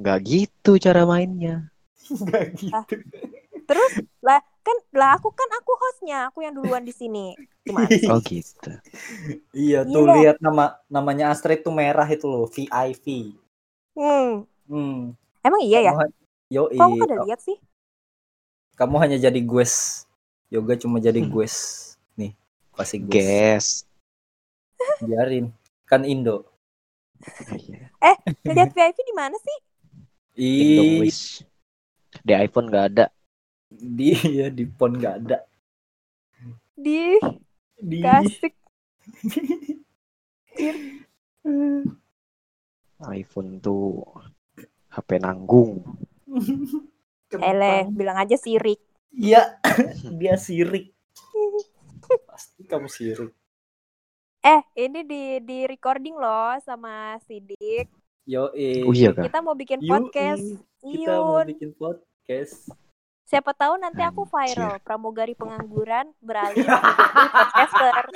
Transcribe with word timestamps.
Nggak 0.00 0.18
gitu 0.24 0.72
cara 0.80 1.04
mainnya. 1.04 1.68
Enggak 2.10 2.44
gitu. 2.56 2.94
Terus 3.68 3.92
lah 4.24 4.40
kan 4.66 4.76
lah 4.96 5.14
aku 5.14 5.30
kan 5.30 5.46
aku 5.56 5.72
hostnya, 5.78 6.26
aku 6.32 6.42
yang 6.42 6.56
duluan 6.56 6.82
di 6.82 6.90
sini. 6.90 7.36
Gimana? 7.62 7.86
Oh 8.10 8.18
gitu. 8.24 8.72
Iya 9.54 9.86
tuh 9.86 10.04
Iya. 10.08 10.14
lihat 10.18 10.36
nama 10.42 10.80
namanya 10.90 11.30
Astrid 11.30 11.62
tuh 11.62 11.70
merah 11.70 12.08
itu 12.08 12.26
loh, 12.26 12.48
VIP. 12.50 13.36
Hmm. 13.94 14.48
Hmm. 14.66 15.14
Emang 15.44 15.62
iya 15.62 15.86
ya? 15.86 15.92
Yoi, 16.50 16.74
Kok 16.74 16.82
aku 16.82 17.04
ada 17.06 17.16
lihat 17.28 17.40
sih? 17.40 17.56
kamu 18.74 18.96
hanya 18.96 19.16
jadi 19.20 19.40
gues. 19.44 20.08
Yoga 20.50 20.74
cuma 20.74 20.98
jadi 20.98 21.20
Hmm. 21.22 21.30
gues. 21.30 21.56
Nih, 22.18 22.32
kasih 22.74 22.98
gues. 23.06 23.22
Guess. 23.22 23.66
Biarin. 25.04 25.52
Kan 25.86 26.02
Indo. 26.08 26.48
Iya. 27.54 27.92
Lihat 28.48 28.72
VIP 28.72 28.98
di 29.04 29.14
mana 29.14 29.36
sih? 29.36 29.56
Di 30.40 32.32
iPhone 32.32 32.72
nggak 32.72 32.86
ada. 32.96 33.06
di 33.70 34.10
ya 34.40 34.48
di 34.48 34.64
pon 34.64 34.96
nggak 34.96 35.14
ada. 35.20 35.38
Di 36.72 37.20
Di 37.76 37.98
kasih 38.00 38.50
iPhone 43.20 43.60
tuh 43.60 44.00
HP 44.88 45.20
nanggung. 45.20 45.84
Eleh, 47.30 47.86
bilang 47.92 48.18
aja 48.18 48.34
sirik. 48.40 48.80
Iya, 49.12 49.60
dia 50.18 50.34
sirik. 50.40 50.96
Pasti 52.26 52.64
kamu 52.64 52.88
sirik. 52.88 53.32
Eh, 54.40 54.60
ini 54.88 55.04
di 55.04 55.36
di 55.44 55.68
recording 55.68 56.16
loh 56.16 56.56
sama 56.64 57.20
Sidik. 57.28 57.99
Yo, 58.30 58.46
Oh 58.86 58.94
iya? 58.94 59.10
Kita 59.10 59.42
mau 59.42 59.58
bikin 59.58 59.82
Yoi, 59.82 59.90
podcast. 59.90 60.46
Kita 60.86 61.14
mau 61.18 61.42
bikin 61.42 61.74
podcast. 61.74 62.70
Siapa 63.26 63.50
tahu 63.58 63.74
nanti 63.82 64.06
aku 64.06 64.22
Anjir. 64.22 64.54
viral. 64.54 64.74
Pramugari 64.86 65.34
pengangguran 65.34 66.14
beralih 66.22 66.62
podcaster. 67.34 68.06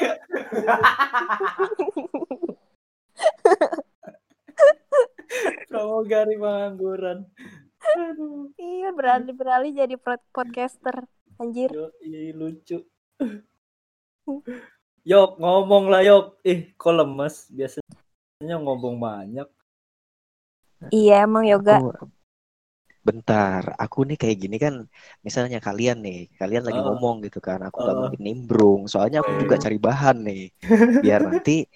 Pramugari 5.66 6.38
pengangguran. 6.38 7.27
Iya, 8.55 8.94
beralih 8.94 9.34
beralih 9.34 9.75
jadi 9.75 9.98
podcaster. 10.31 11.10
Anjir. 11.42 11.75
yo, 11.75 11.91
lucu. 12.38 12.86
Yok, 15.03 15.31
ngomong 15.42 15.91
lah 15.91 16.06
Yok. 16.06 16.38
Ih, 16.47 16.70
kok 16.78 16.94
lemes? 16.94 17.50
Biasanya 17.50 18.62
ngomong 18.62 19.03
banyak. 19.03 19.50
Iya, 20.91 21.25
emang 21.25 21.44
yoga. 21.48 21.80
Aku- 21.80 22.11
bentar, 23.05 23.77
aku 23.77 24.08
nih 24.08 24.17
kayak 24.17 24.39
gini 24.41 24.56
kan, 24.56 24.89
misalnya 25.20 25.61
kalian 25.61 26.00
nih, 26.00 26.33
kalian 26.41 26.64
lagi 26.64 26.81
Uh. 26.81 26.89
ngomong 26.89 27.20
gitu 27.28 27.36
kan, 27.36 27.61
aku 27.61 27.84
nggak 27.84 27.97
Uh. 27.97 28.00
mungkin 28.08 28.22
nimbrung, 28.25 28.83
soalnya 28.89 29.20
aku 29.20 29.44
juga 29.44 29.61
cari 29.61 29.77
bahan 29.77 30.25
nih, 30.25 30.44
biar 31.05 31.20
nanti 31.44 31.69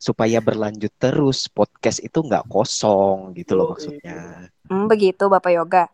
supaya 0.00 0.40
berlanjut 0.40 0.90
terus 0.96 1.46
podcast 1.52 2.00
itu 2.00 2.24
nggak 2.24 2.48
kosong 2.48 3.36
gitu 3.36 3.52
loh 3.52 3.76
maksudnya. 3.76 4.48
Hmm, 4.66 4.88
begitu 4.88 5.28
Bapak 5.28 5.52
Yoga. 5.52 5.84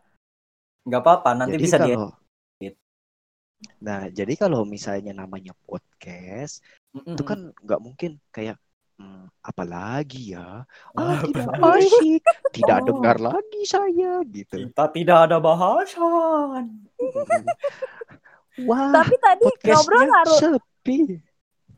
Nggak 0.86 1.02
apa-apa, 1.02 1.30
nanti 1.34 1.58
Jadi 1.58 1.64
bisa 1.66 1.76
di 1.82 1.92
kalau 1.98 2.10
Nah, 3.82 4.06
jadi 4.06 4.38
kalau 4.38 4.62
misalnya 4.62 5.10
namanya 5.10 5.50
podcast, 5.66 6.62
itu 6.94 7.22
kan 7.26 7.50
nggak 7.58 7.82
mungkin 7.82 8.22
kayak 8.30 8.54
hmm, 8.98 9.24
apalagi 9.40 10.34
ya, 10.34 10.62
ah 10.92 11.18
tidak 11.22 11.48
asyik, 11.56 12.22
tidak 12.52 12.78
Oh. 12.78 12.84
dengar 12.90 13.16
lagi 13.18 13.62
saya 13.62 14.20
gitu. 14.26 14.68
kita 14.68 14.84
tidak 14.92 15.18
ada 15.26 15.38
bahasan. 15.38 16.82
Wah, 18.66 18.90
Tapi 18.90 19.14
tadi 19.18 19.46
ngobrol 19.64 20.02
ngaruh. 20.04 20.38
sepi. 20.38 20.98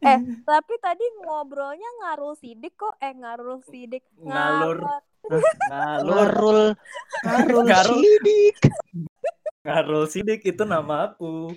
Eh, 0.01 0.17
tapi 0.43 0.75
tadi 0.81 1.05
ngobrolnya 1.21 1.85
ngarul 2.01 2.33
sidik 2.33 2.73
kok. 2.73 2.97
Eh, 2.99 3.13
ngarul 3.13 3.61
sidik. 3.63 4.01
Ngalur. 4.17 4.81
Ngalur, 4.81 5.45
Ngarul, 5.69 6.61
ngarul 7.21 7.63
Ngarul. 7.69 7.99
sidik. 8.01 8.57
ngarul 9.61 10.05
sidik 10.09 10.41
itu 10.41 10.65
nama 10.65 11.13
aku. 11.13 11.53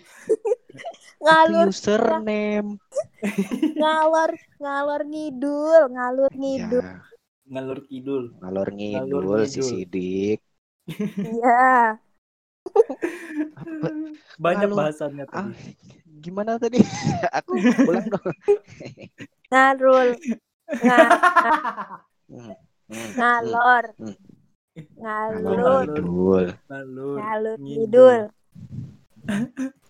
Ngalur. 1.24 1.68
Username. 1.72 2.78
Ngalor. 3.80 4.32
Ngalor 4.60 5.02
ngidul. 5.08 5.82
Ngalur 5.90 6.32
ngidul. 6.36 6.84
Ya, 6.84 7.00
Ngalur 7.44 7.80
ngalor 8.40 8.68
ngidul 8.72 9.24
Ngalur 9.24 9.40
si 9.48 9.60
ngidul. 9.60 9.70
sidik. 9.70 10.40
Iya. 11.18 12.00
Banyak 14.44 14.68
Ngalur. 14.68 14.78
bahasannya 14.80 15.26
Ah, 15.32 15.48
tadi. 15.48 15.76
gimana 16.20 16.56
tadi? 16.56 16.80
Aku 17.40 17.56
ulang 17.88 18.08
dong. 18.08 18.28
Ngarul. 19.52 20.10
Nga, 20.74 20.98
Hmm, 22.24 22.56
hmm, 22.90 23.10
ngalor. 23.20 23.84
Hmm. 24.00 24.16
Ngalur. 24.98 25.86
Ngalur. 25.86 26.48
Ngalur 27.20 27.58
ngidul. 27.62 28.20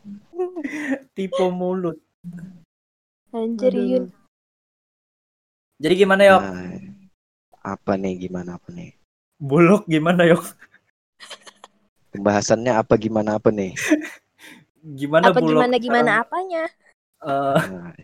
Tipe 1.16 1.46
mulut. 1.52 1.98
Anjir, 3.34 3.74
Aduh. 3.74 3.86
Yun. 3.88 4.06
Jadi 5.82 5.94
gimana 5.98 6.24
Yok? 6.24 6.42
Nah, 6.44 6.80
apa 7.66 7.92
nih 7.98 8.14
gimana 8.28 8.56
apa 8.62 8.70
nih? 8.72 8.94
Buluk 9.42 9.84
gimana 9.90 10.24
Yok? 10.30 10.44
Pembahasannya 12.14 12.78
apa 12.78 12.94
gimana 12.96 13.42
apa 13.42 13.50
nih? 13.50 13.74
Gimana 14.84 15.32
Apa 15.32 15.40
buluk? 15.40 15.64
gimana 15.64 15.76
gimana 15.80 16.12
apanya? 16.22 16.64
Eh, 17.24 17.56
Nah, 17.56 17.96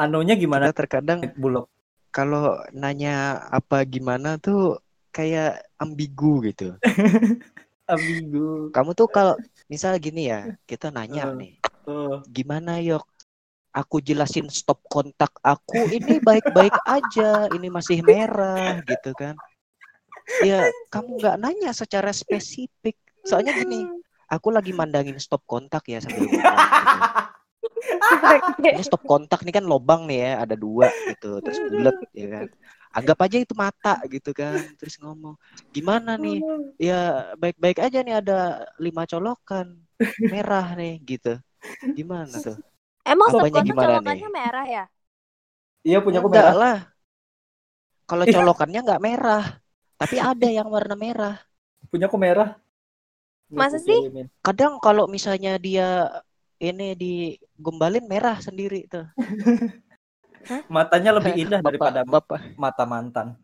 anunya 0.00 0.34
gimana 0.40 0.72
kita 0.72 0.80
terkadang 0.84 1.20
buluk? 1.36 1.68
kalau 2.08 2.56
nanya 2.72 3.44
apa 3.52 3.84
gimana 3.84 4.40
tuh 4.40 4.80
kayak 5.12 5.60
ambigu 5.76 6.40
gitu. 6.48 6.74
Ambigu. 7.88 8.72
Kamu 8.72 8.96
tuh 8.96 9.08
kalau 9.08 9.36
misal 9.68 9.94
gini 10.00 10.32
ya, 10.32 10.56
kita 10.64 10.88
nanya 10.90 11.28
Eh. 11.30 11.36
nih, 11.36 11.54
Oh, 11.88 12.20
gimana 12.28 12.80
yok? 12.84 13.04
Aku 13.72 14.00
jelasin 14.00 14.48
stop 14.48 14.80
kontak 14.88 15.30
aku 15.44 15.88
ini 15.92 16.18
baik-baik 16.18 16.74
aja, 16.88 17.46
ini 17.52 17.68
masih 17.68 18.00
merah 18.02 18.80
gitu 18.82 19.12
kan. 19.14 19.36
Ya, 20.42 20.68
kamu 20.92 21.20
nggak 21.20 21.36
nanya 21.40 21.70
secara 21.76 22.10
spesifik. 22.12 22.96
Soalnya 23.24 23.52
gini, 23.54 23.84
aku 24.28 24.48
lagi 24.52 24.72
mandangin 24.72 25.20
stop 25.20 25.44
kontak 25.44 25.84
ya 25.88 26.00
sambil 26.00 26.26
ngomong 26.26 26.42
gitu. 26.42 26.98
Ini 28.72 28.82
stop 28.84 29.04
kontak 29.04 29.44
nih 29.44 29.54
kan 29.60 29.64
lobang 29.68 30.08
nih 30.08 30.18
ya, 30.26 30.32
ada 30.48 30.56
dua 30.56 30.88
gitu, 31.06 31.40
terus 31.44 31.60
bulat 31.68 31.96
ya 32.12 32.26
kan. 32.28 32.46
Anggap 32.94 33.18
aja 33.24 33.36
itu 33.38 33.54
mata 33.54 34.00
gitu 34.08 34.30
kan, 34.32 34.58
terus 34.80 34.96
ngomong, 35.02 35.34
gimana 35.74 36.16
nih? 36.16 36.40
Ya 36.78 37.32
baik-baik 37.36 37.78
aja 37.82 37.98
nih 38.06 38.14
ada 38.22 38.64
lima 38.78 39.02
colokan 39.04 39.66
merah 40.32 40.66
nih 40.78 41.00
gitu. 41.04 41.36
Gimana 41.94 42.34
tuh? 42.40 42.56
Emang 43.04 43.28
Apanya 43.32 43.60
gimana 43.64 43.86
colokannya 43.88 44.28
merah 44.30 44.66
ya? 44.66 44.84
Iya 45.86 45.98
punya 46.04 46.18
aku 46.20 46.30
merah. 46.32 46.54
lah. 46.54 46.76
Kalau 48.08 48.24
Ih. 48.24 48.32
colokannya 48.32 48.80
nggak 48.86 49.02
merah, 49.04 49.44
tapi 50.00 50.16
ada 50.30 50.48
yang 50.48 50.68
warna 50.72 50.96
merah. 50.96 51.36
Punya 51.92 52.08
aku 52.08 52.16
merah. 52.16 52.56
Nih, 53.48 53.58
Masa 53.60 53.78
sih? 53.80 54.00
Kadang 54.44 54.76
kalau 54.80 55.04
misalnya 55.08 55.56
dia 55.56 56.08
ini 56.60 56.92
digombalin 56.98 58.04
merah 58.04 58.36
sendiri 58.40 58.84
tuh. 58.88 59.06
Matanya 60.68 61.10
lebih 61.16 61.32
indah 61.46 61.60
daripada 61.60 62.02
bapak. 62.04 62.56
mata 62.56 62.84
mantan. 62.88 63.36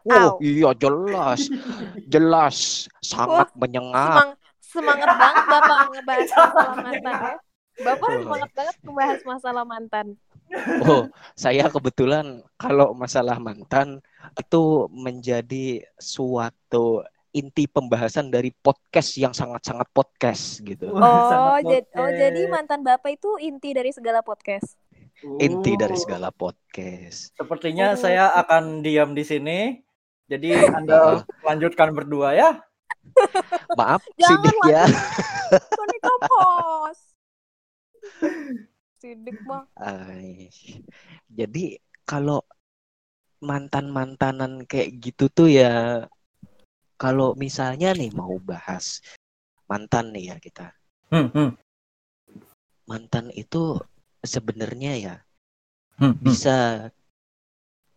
Wow, 0.00 0.16
Au. 0.16 0.34
iya 0.40 0.72
jelas, 0.72 1.52
jelas, 2.12 2.88
sangat 3.04 3.52
menyengap. 3.52 4.16
Semang, 4.16 4.30
semangat 4.64 5.08
banget 5.12 5.44
Bapak 5.44 5.78
ngebahas 5.92 6.30
masalah 6.40 6.76
mantan 6.80 7.14
ya. 7.20 7.36
Bapak 7.80 8.08
semangat 8.16 8.50
banget 8.56 8.76
ngebahas 8.80 9.20
masalah 9.28 9.64
mantan. 9.68 10.06
Oh, 10.82 11.06
saya 11.38 11.68
kebetulan 11.70 12.42
kalau 12.58 12.96
masalah 12.96 13.36
mantan 13.38 14.02
itu 14.34 14.88
menjadi 14.90 15.84
suatu 16.00 17.04
inti 17.30 17.70
pembahasan 17.70 18.26
dari 18.26 18.50
podcast 18.50 19.14
yang 19.14 19.30
sangat-sangat 19.30 19.86
podcast 19.94 20.58
gitu. 20.66 20.90
Oh, 20.90 20.98
sangat 21.30 21.62
jadi 21.62 21.86
oh 21.94 22.02
podcast. 22.02 22.18
jadi 22.18 22.40
mantan 22.50 22.80
Bapak 22.82 23.10
itu 23.14 23.30
inti 23.38 23.70
dari 23.70 23.94
segala 23.94 24.24
podcast. 24.24 24.74
Inti 25.20 25.76
dari 25.76 25.92
Uh, 25.96 26.00
segala 26.00 26.28
podcast. 26.32 27.36
Sepertinya 27.36 27.92
Oh. 27.92 28.00
saya 28.00 28.32
akan 28.40 28.80
diam 28.80 29.12
di 29.12 29.20
sini. 29.20 29.76
Jadi 30.30 30.48
Anda 30.80 31.20
lanjutkan 31.44 31.92
berdua 31.92 32.32
ya. 32.32 32.50
Maaf, 33.78 34.00
Jangan 34.16 34.40
sidik 34.40 34.58
ya. 34.68 34.84
Sidik 39.00 39.38
mah. 39.48 39.64
Jadi 41.28 41.64
kalau 42.08 42.40
mantan-mantanan 43.40 44.68
kayak 44.68 45.00
gitu 45.00 45.32
tuh 45.32 45.48
ya 45.48 46.04
kalau 47.00 47.32
misalnya 47.32 47.96
nih 47.96 48.12
mau 48.12 48.36
bahas 48.40 49.00
mantan 49.64 50.12
nih 50.12 50.32
ya 50.32 50.36
kita. 50.36 50.66
Hmm, 51.10 51.32
hmm, 51.32 51.50
Mantan 52.86 53.32
itu 53.32 53.80
sebenarnya 54.20 54.92
ya 54.96 55.14
hmm, 56.00 56.12
hmm. 56.12 56.20
bisa 56.20 56.56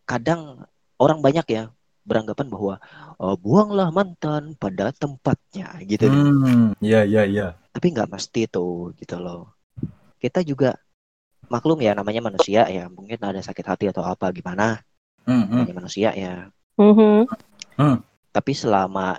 kadang 0.04 0.68
orang 1.00 1.20
banyak 1.24 1.46
ya 1.48 1.64
beranggapan 2.04 2.46
bahwa 2.52 2.74
"Oh, 3.16 3.34
buanglah 3.40 3.88
mantan 3.88 4.52
pada 4.60 4.92
tempatnya 4.92 5.72
gitu. 5.88 6.12
Hmm, 6.12 6.76
iya 6.84 7.00
iya 7.08 7.24
iya. 7.24 7.46
Tapi 7.72 7.96
nggak 7.96 8.12
mesti 8.12 8.44
tuh 8.46 8.92
gitu 9.00 9.16
loh. 9.16 9.56
Kita 10.20 10.44
juga 10.44 10.76
maklum 11.48 11.80
ya 11.80 11.96
namanya 11.96 12.20
manusia 12.20 12.68
ya. 12.68 12.92
Mungkin 12.92 13.18
ada 13.24 13.40
sakit 13.40 13.64
hati 13.64 13.84
atau 13.88 14.04
apa 14.04 14.28
gimana. 14.36 14.84
Hmm, 15.24 15.48
hmm. 15.48 15.64
Namanya 15.64 15.76
manusia 15.80 16.12
ya. 16.12 16.52
Mhm. 16.76 17.24
Tapi 18.34 18.52
selama 18.52 19.16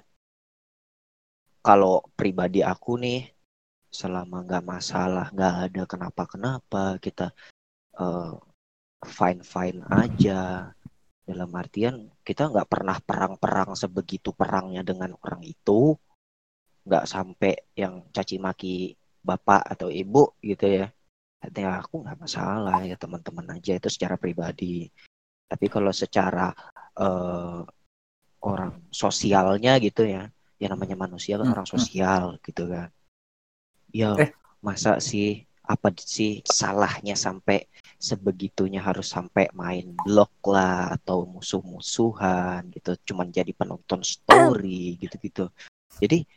kalau 1.66 2.06
pribadi 2.14 2.62
aku 2.62 3.02
nih 3.02 3.35
selama 3.96 4.44
nggak 4.44 4.64
masalah, 4.68 5.26
nggak 5.32 5.54
ada 5.72 5.82
kenapa-kenapa, 5.88 7.00
kita 7.00 7.32
fine 9.06 9.42
fine 9.46 9.80
aja. 9.88 10.70
Dalam 11.26 11.50
artian 11.58 12.06
kita 12.22 12.54
nggak 12.54 12.70
pernah 12.70 12.98
perang-perang 13.02 13.74
sebegitu 13.74 14.30
perangnya 14.36 14.86
dengan 14.86 15.18
orang 15.18 15.42
itu, 15.42 15.98
nggak 16.86 17.06
sampai 17.10 17.74
yang 17.74 18.06
caci 18.14 18.38
maki 18.38 18.94
bapak 19.26 19.74
atau 19.74 19.90
ibu 19.90 20.38
gitu 20.46 20.70
ya. 20.70 20.88
Artinya 21.42 21.82
aku 21.82 22.06
nggak 22.06 22.20
masalah 22.22 22.86
ya 22.86 22.94
teman-teman 22.94 23.58
aja 23.58 23.74
itu 23.74 23.90
secara 23.90 24.22
pribadi. 24.22 24.86
Tapi 25.50 25.66
kalau 25.66 25.90
secara 25.90 26.54
eh, 26.98 27.62
orang 28.46 28.72
sosialnya 28.94 29.82
gitu 29.82 30.06
ya, 30.06 30.30
ya 30.62 30.68
namanya 30.70 30.94
manusia 30.94 31.42
kan 31.42 31.50
Hmm, 31.50 31.56
orang 31.58 31.68
hmm. 31.68 31.74
sosial 31.74 32.24
gitu 32.46 32.70
kan. 32.70 32.90
Ya 33.96 34.12
Eh. 34.20 34.30
masa 34.60 35.00
sih? 35.00 35.48
Apa 35.66 35.90
sih 35.98 36.44
salahnya 36.46 37.16
sampai 37.18 37.66
sebegitunya 37.98 38.84
harus 38.84 39.08
sampai 39.16 39.50
main 39.56 39.96
blog 40.06 40.30
lah 40.46 40.94
atau 40.94 41.26
musuh-musuhan 41.26 42.70
gitu, 42.76 42.92
cuman 43.08 43.34
jadi 43.34 43.50
penonton 43.56 44.04
story 44.06 45.00
gitu-gitu. 45.02 45.50
Jadi 45.98 46.28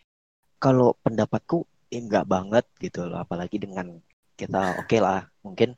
kalau 0.63 0.97
pendapatku 1.05 1.67
ya 1.93 1.99
enggak 2.01 2.25
banget 2.25 2.65
gitu 2.81 3.05
loh, 3.11 3.21
apalagi 3.21 3.61
dengan 3.61 4.01
kita 4.39 4.81
oke 4.81 4.97
lah 5.03 5.27
mungkin 5.45 5.75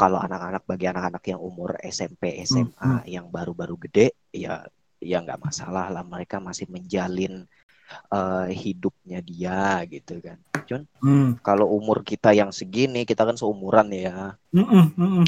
kalau 0.00 0.16
anak-anak 0.16 0.64
bagi 0.64 0.86
anak-anak 0.88 1.22
yang 1.28 1.40
umur 1.44 1.76
SMP 1.84 2.40
SMA 2.48 3.04
yang 3.06 3.28
baru-baru 3.28 3.76
gede 3.86 4.16
ya 4.32 4.64
ya 4.98 5.16
nggak 5.20 5.46
masalah 5.46 5.92
lah. 5.94 6.02
Mereka 6.02 6.40
masih 6.42 6.66
menjalin 6.72 7.44
eh, 7.90 8.46
hidupnya 8.54 9.18
dia 9.20 9.82
gitu 9.90 10.18
kan. 10.22 10.38
Cuman 10.66 10.82
Hmm. 11.02 11.30
kalau 11.42 11.66
umur 11.72 12.04
kita 12.06 12.30
yang 12.36 12.54
segini 12.54 13.02
kita 13.08 13.26
kan 13.26 13.34
seumuran 13.34 13.90
ya, 13.90 14.36
mhm. 14.54 15.22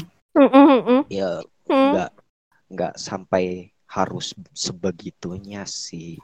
ya 1.11 1.43
nggak 1.67 2.11
nggak 2.73 2.93
sampai 2.97 3.69
harus 3.89 4.33
sebegitunya 4.55 5.67
sih. 5.69 6.17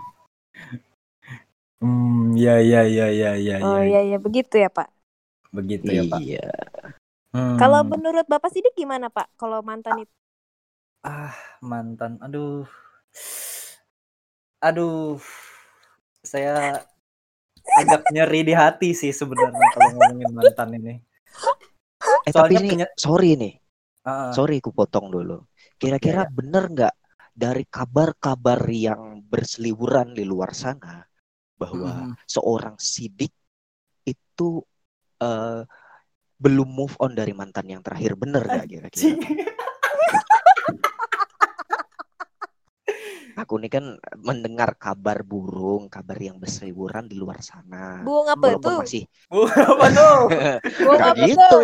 Hmm, 1.80 2.36
ya 2.36 2.60
ya 2.60 2.84
ya 2.84 3.08
ya 3.08 3.32
ya 3.40 3.56
Oh 3.64 3.80
ya. 3.80 3.88
iya 3.88 4.02
iya 4.04 4.18
begitu 4.20 4.60
ya 4.60 4.68
Pak. 4.68 4.92
Begitu 5.56 5.88
ya, 5.88 6.04
Pak. 6.12 6.20
Iya. 6.20 6.44
Hmm. 7.32 7.56
Kalau 7.62 7.86
menurut 7.86 8.26
Bapak 8.28 8.52
Sidik 8.52 8.76
gimana 8.76 9.08
Pak? 9.08 9.32
Kalau 9.40 9.62
mantan 9.64 10.04
itu? 10.04 10.14
ah 11.00 11.32
mantan 11.64 12.20
aduh 12.20 12.68
aduh 14.60 15.16
saya 16.24 16.84
agak 17.80 18.02
nyeri 18.12 18.42
di 18.44 18.54
hati 18.56 18.90
sih 18.98 19.14
sebenarnya 19.14 19.66
kalau 19.72 19.90
ngomongin 19.96 20.32
mantan 20.34 20.70
ini. 20.76 20.96
Eh 22.26 22.32
Soalnya 22.32 22.40
tapi 22.40 22.54
ini 22.60 22.70
punya- 22.76 22.92
sorry 22.96 23.30
nih, 23.36 23.54
Ah, 24.08 24.32
sorry 24.32 24.58
ku 24.64 24.72
potong 24.72 25.12
dulu. 25.12 25.44
Kira-kira 25.76 26.28
Iya, 26.28 26.32
bener 26.32 26.64
nggak 26.72 26.96
dari 27.36 27.64
kabar-kabar 27.68 28.60
yang 28.68 29.24
berseliweran 29.24 30.12
di 30.16 30.24
luar 30.28 30.52
sana 30.52 31.04
bahwa 31.56 32.12
mm, 32.16 32.28
seorang 32.28 32.76
sidik 32.80 33.32
itu 34.04 34.64
eh, 35.20 35.62
belum 36.40 36.70
move 36.72 36.96
on 37.04 37.12
dari 37.16 37.36
mantan 37.36 37.68
yang 37.68 37.84
terakhir? 37.84 38.16
Bener 38.16 38.44
nggak 38.44 38.68
kira-kira? 38.68 39.16
Aku 43.40 43.54
ini 43.60 43.68
kan 43.76 43.86
mendengar 44.28 44.70
kabar 44.76 45.18
burung, 45.24 45.88
kabar 45.88 46.18
yang 46.28 46.38
berseliweran 46.44 47.06
di 47.12 47.16
luar 47.22 47.40
sana. 47.40 48.04
Bung 48.06 48.28
apa 48.28 48.46
Walaupun 48.48 48.60
itu? 48.60 48.76
masih 48.82 49.04
Bu, 49.32 49.42
apa 49.48 49.86
tuh 49.98 50.18
Nggak 50.96 51.12
apa 51.14 51.26
tuh? 51.26 51.32
gitu, 51.32 51.64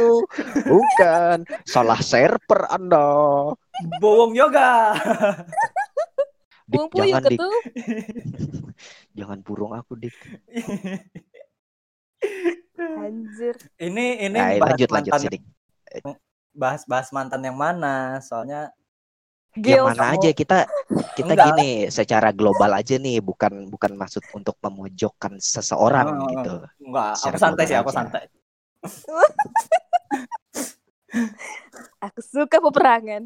bukan 0.69 1.37
salah 1.67 1.99
server 1.99 2.61
Anda. 2.71 3.07
bowong 4.01 4.33
yoga 4.39 4.95
Dik, 6.65 6.81
Bung 6.81 6.87
Puyuh 6.89 7.21
jangan 7.21 7.23
dik, 7.29 7.41
jangan 9.17 9.39
burung 9.45 9.73
aku 9.77 9.93
dik. 10.01 10.15
Anjir. 13.03 13.55
ini 13.87 14.05
ini 14.25 14.39
Nah, 14.39 14.49
bahas 14.59 14.81
lanjut 14.81 14.89
lanjut 14.91 15.13
sih 15.21 15.29
dik. 15.33 15.43
bahas 16.55 16.83
bahas 16.91 17.09
mantan 17.15 17.41
yang 17.47 17.57
mana 17.59 18.19
soalnya 18.23 18.71
Yang 19.55 19.63
Gil. 19.63 19.83
mana 19.87 20.05
aja 20.11 20.29
kita 20.29 20.57
kita 21.15 21.31
Enggak. 21.31 21.45
gini 21.55 21.69
secara 21.87 22.29
global 22.29 22.75
aja 22.75 22.95
nih, 22.95 23.19
bukan 23.19 23.67
bukan 23.67 23.95
maksud 23.95 24.19
untuk 24.31 24.59
memojokkan 24.59 25.39
seseorang 25.39 26.07
Oh, 26.11 26.27
gitu. 26.27 26.53
enggak 26.81 27.15
aku 27.17 27.37
santai 27.37 27.63
sih 27.65 27.73
aku 27.73 27.87
aja. 27.87 27.97
santai 27.97 28.23
Aku 32.01 32.19
suka 32.19 32.59
peperangan. 32.59 33.23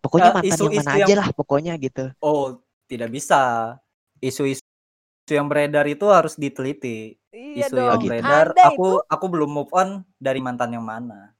Pokoknya 0.00 0.32
Eh, 0.32 0.34
mantan 0.34 0.48
yang 0.48 0.56
isu-isu 0.56 0.80
mana 0.80 0.92
yang- 0.96 1.04
aja 1.06 1.14
lah 1.14 1.28
pokoknya 1.30 1.72
gitu. 1.76 2.04
oh 2.18 2.56
tidak 2.88 3.12
bisa 3.12 3.40
isu-isu 4.18 4.64
yang 5.28 5.46
beredar 5.46 5.84
itu 5.84 6.08
harus 6.08 6.34
diteliti 6.34 7.20
Iya 7.30 7.68
isu 7.68 7.76
yang 7.76 7.94
dong. 7.94 8.08
beredar 8.08 8.46
Anda 8.50 8.64
aku 8.66 8.80
itu, 8.96 9.04
aku 9.06 9.24
belum 9.28 9.50
move 9.52 9.70
on 9.70 9.88
dari 10.16 10.40
mantan 10.40 10.72
yang 10.72 10.82
mana 10.82 11.36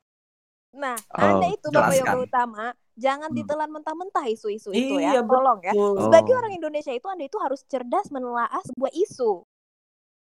nah, 0.72 0.96
Oh, 1.10 1.22
Anda 1.38 1.46
itu 1.48 1.66
Bapak 1.66 1.92
jelaskan. 1.92 2.06
Yoga 2.06 2.18
Utama, 2.20 2.64
jangan 2.94 3.30
Hmm. 3.30 3.38
ditelan 3.38 3.70
mentah-mentah 3.70 4.26
isu-isu 4.26 4.70
itu 4.70 4.94
Iya, 4.96 5.18
ya. 5.18 5.22
Tolong 5.22 5.60
ya. 5.60 5.72
Betul. 5.72 5.98
Sebagai 6.00 6.32
Oh. 6.32 6.38
orang 6.38 6.52
Indonesia 6.54 6.92
itu 6.92 7.06
Anda 7.06 7.24
itu 7.24 7.38
harus 7.38 7.60
cerdas 7.66 8.06
menelaah 8.08 8.62
sebuah 8.64 8.92
isu. 8.92 9.42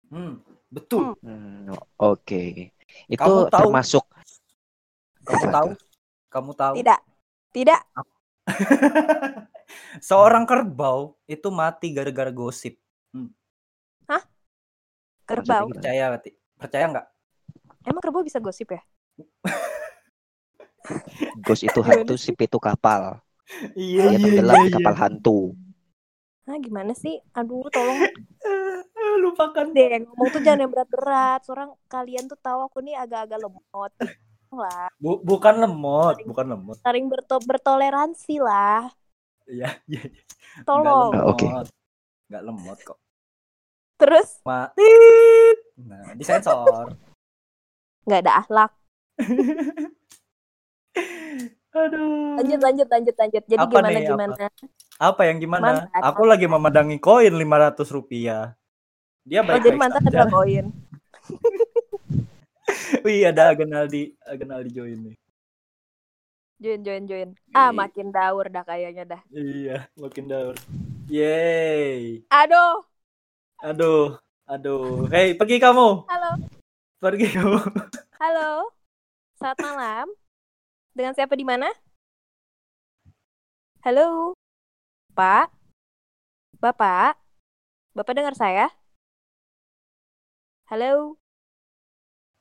Hmm, 0.10 0.38
betul 0.68 1.18
Hmm, 1.20 1.74
Oke. 1.98 2.70
Itu 3.10 3.18
Kamu 3.18 3.50
tahu- 3.50 3.62
termasuk 3.66 4.06
kamu 5.24 5.46
tahu 5.50 5.70
tuh? 5.72 5.80
kamu 6.30 6.52
tahu 6.54 6.74
Tidak. 6.78 7.00
Tidak. 7.50 7.82
seorang 10.04 10.44
kerbau 10.44 11.16
itu 11.26 11.48
mati 11.50 11.90
gara-gara 11.90 12.30
gosip 12.30 12.78
Kerbau. 15.24 15.72
Maksudnya 15.72 15.72
percaya 15.72 16.06
Kati? 16.14 16.30
percaya 16.60 16.86
nggak 16.92 17.08
Emang 17.84 18.02
kerbau 18.04 18.22
bisa 18.22 18.44
gosip 18.44 18.76
ya? 18.76 18.82
Ghost 21.44 21.64
itu 21.64 21.80
hantu, 21.84 22.14
sip 22.20 22.38
itu 22.40 22.58
kapal. 22.60 23.20
iya 23.76 24.16
Dia 24.16 24.20
tenggelam 24.20 24.58
di 24.68 24.70
kapal 24.72 24.96
hantu. 24.96 25.40
Nah, 26.44 26.58
gimana 26.60 26.92
sih? 26.92 27.20
Aduh, 27.36 27.68
tolong 27.72 28.00
lupakan 29.24 29.68
deh 29.72 30.04
ngomong 30.04 30.28
tuh 30.32 30.42
jangan 30.44 30.68
yang 30.68 30.72
berat-berat. 30.72 31.40
Seorang 31.48 31.70
kalian 31.88 32.28
tuh 32.28 32.40
tahu 32.40 32.60
aku 32.68 32.84
nih 32.84 32.96
agak-agak 33.00 33.40
lemot. 33.40 33.92
lah, 34.54 34.86
Bu- 35.02 35.18
bukan 35.26 35.66
lemot 35.66 36.22
bukan 36.30 36.46
lemot 36.54 36.78
saling 36.86 37.10
berto 37.10 37.42
bertoleransi 37.42 38.38
lah. 38.38 38.86
iya 39.50 39.82
iya 39.90 40.06
iya. 40.06 40.22
Tolong. 40.62 41.10
oke. 41.10 41.42
lemot 41.42 41.68
nggak 42.30 42.44
lemot 42.46 42.78
kok 42.86 42.98
Terus 43.98 44.46
mati 44.46 44.86
nah 45.74 46.14
disensor 46.14 46.94
nggak 48.06 48.20
ada 48.30 48.34
akhlak. 48.46 48.72
aduh 51.74 52.38
Lanjut, 52.38 52.60
lanjut, 52.66 52.88
lanjut, 52.90 53.16
lanjut. 53.22 53.44
Jadi 53.46 53.64
Apa 53.64 53.70
gimana 53.70 53.90
nih, 53.94 54.06
apa? 54.10 54.10
gimana? 54.10 54.48
apa 55.02 55.22
yang 55.28 55.38
gimana 55.42 55.70
Mantan. 55.90 56.02
aku 56.06 56.22
lagi 56.30 56.46
memandangi 56.48 56.98
koin 57.02 57.34
500 57.34 57.90
rupiah 57.92 58.54
dia 59.26 59.42
Oh, 59.42 59.46
baik 59.48 59.64
jadi 59.66 59.78
mantan 59.78 60.04
adalah 60.06 60.28
koin. 60.30 60.66
Wih 63.06 63.28
ada 63.30 63.52
Agenaldi 63.52 64.16
Agenaldi 64.24 64.70
join 64.74 65.00
nih 65.12 65.16
Join, 66.64 66.80
join, 66.88 67.04
join. 67.04 67.30
Ah, 67.52 67.76
makin 67.76 68.08
daur 68.16 68.48
dah 68.48 68.64
kayaknya 68.64 69.04
dah. 69.04 69.22
Iya, 69.36 69.92
makin 70.00 70.32
daur. 70.32 70.56
Yeay. 71.12 72.24
Aduh, 72.32 72.88
Aduh, 73.64 74.16
aduh. 74.48 75.08
Hei, 75.12 75.36
pergi 75.40 75.58
kamu. 75.60 76.08
halo, 76.08 76.32
Pergi 77.04 77.28
kamu. 77.36 77.60
halo. 78.22 78.72
Selamat 79.38 79.60
malam. 79.60 80.08
Dengan 80.94 81.18
siapa 81.18 81.34
di 81.34 81.42
mana? 81.42 81.66
Halo, 83.82 84.38
Pak. 85.18 85.50
Bapak? 86.62 87.18
Bapak 87.98 88.14
dengar 88.14 88.38
saya? 88.38 88.70
Halo? 90.70 91.18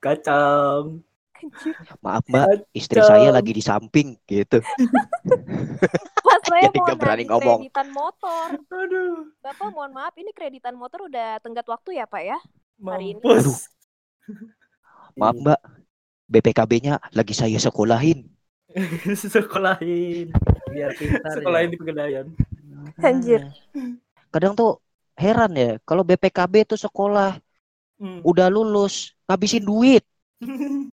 Kacang. 0.04 1.00
Maaf 2.04 2.22
mbak, 2.28 2.68
istri 2.76 3.00
Kacang. 3.00 3.08
saya 3.24 3.28
lagi 3.32 3.56
di 3.56 3.64
samping 3.64 4.20
gitu. 4.28 4.60
Mas 6.28 6.42
saya 6.44 6.68
Jadi 6.68 6.76
mau 6.76 6.84
nggak 6.86 7.00
berani 7.00 7.24
ngomong. 7.26 7.58
kreditan 7.64 7.88
motor. 7.90 8.46
Aduh. 8.68 9.32
Bapak 9.40 9.68
mohon 9.72 9.96
maaf, 9.96 10.12
ini 10.20 10.30
kreditan 10.36 10.76
motor 10.76 11.08
udah 11.08 11.40
tenggat 11.40 11.64
waktu 11.64 11.98
ya 11.98 12.04
Pak 12.04 12.22
ya? 12.22 12.38
Hari 12.84 13.16
ini. 13.16 13.24
Maaf 15.16 15.36
mbak, 15.40 15.60
BPKB-nya 16.28 17.00
lagi 17.16 17.32
saya 17.32 17.56
sekolahin. 17.56 18.31
Sekolahin. 19.34 20.32
Biar 20.72 20.90
pintar 20.96 21.36
Sekolahin 21.36 21.68
ya. 21.68 21.72
di 21.72 21.78
Pegadaian. 21.80 22.26
Anjir. 23.08 23.40
Kadang 24.32 24.52
tuh 24.56 24.80
heran 25.16 25.52
ya, 25.54 25.70
kalau 25.84 26.02
BPKB 26.02 26.64
tuh 26.74 26.80
sekolah 26.80 27.38
Hmm. 28.02 28.18
udah 28.26 28.50
lulus, 28.50 29.14
ngabisin 29.30 29.62
duit. 29.62 30.02